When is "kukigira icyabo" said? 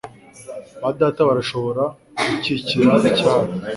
2.19-3.49